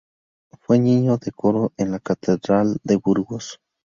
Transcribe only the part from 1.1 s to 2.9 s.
de coro en la catedral